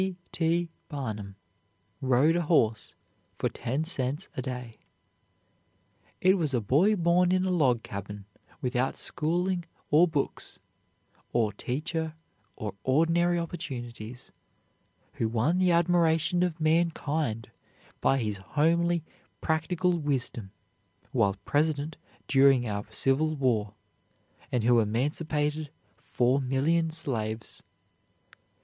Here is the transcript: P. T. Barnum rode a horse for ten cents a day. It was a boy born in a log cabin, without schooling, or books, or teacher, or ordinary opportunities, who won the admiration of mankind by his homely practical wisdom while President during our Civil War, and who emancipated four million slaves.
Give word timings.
P. 0.01 0.17
T. 0.31 0.69
Barnum 0.89 1.35
rode 2.01 2.35
a 2.35 2.41
horse 2.41 2.95
for 3.37 3.49
ten 3.49 3.85
cents 3.85 4.29
a 4.35 4.41
day. 4.41 4.79
It 6.21 6.39
was 6.39 6.55
a 6.55 6.59
boy 6.59 6.95
born 6.95 7.31
in 7.31 7.45
a 7.45 7.51
log 7.51 7.83
cabin, 7.83 8.25
without 8.63 8.97
schooling, 8.97 9.63
or 9.91 10.07
books, 10.07 10.57
or 11.33 11.53
teacher, 11.53 12.15
or 12.55 12.73
ordinary 12.83 13.37
opportunities, 13.37 14.31
who 15.13 15.29
won 15.29 15.59
the 15.59 15.69
admiration 15.69 16.41
of 16.41 16.59
mankind 16.59 17.51
by 18.01 18.17
his 18.17 18.37
homely 18.37 19.03
practical 19.39 19.93
wisdom 19.99 20.49
while 21.11 21.35
President 21.45 21.95
during 22.27 22.65
our 22.67 22.87
Civil 22.91 23.35
War, 23.35 23.73
and 24.51 24.63
who 24.63 24.79
emancipated 24.79 25.69
four 25.99 26.41
million 26.41 26.89
slaves. 26.89 27.61